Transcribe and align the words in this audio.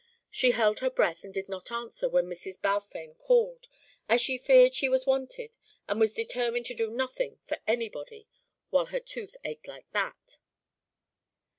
She 0.31 0.49
held 0.49 0.79
her 0.79 0.89
breath 0.89 1.23
and 1.23 1.31
did 1.31 1.47
not 1.47 1.71
answer 1.71 2.09
when 2.09 2.25
Mrs. 2.25 2.59
Balfame 2.59 3.13
called, 3.19 3.67
as 4.09 4.19
she 4.19 4.35
feared 4.39 4.73
she 4.73 4.89
was 4.89 5.05
wanted 5.05 5.55
and 5.87 5.99
was 5.99 6.11
determined 6.15 6.65
to 6.65 6.73
do 6.73 6.89
nothing 6.89 7.37
for 7.45 7.59
anybody 7.67 8.27
while 8.71 8.87
her 8.87 8.99
tooth 8.99 9.35
ached 9.43 9.67
like 9.67 9.91
that. 9.91 10.39